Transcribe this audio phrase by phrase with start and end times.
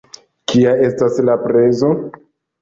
[0.53, 1.93] Kia estas la prezo?